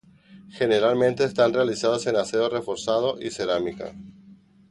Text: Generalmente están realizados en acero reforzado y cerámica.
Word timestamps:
Generalmente 0.49 1.23
están 1.25 1.53
realizados 1.53 2.07
en 2.07 2.15
acero 2.15 2.49
reforzado 2.49 3.21
y 3.21 3.29
cerámica. 3.29 3.93